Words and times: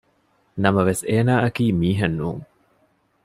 ނަމަވެސް 0.61 1.03
އޭނާއަކީ 1.09 1.65
މީހެއް 1.79 2.17
ނޫން 2.19 2.43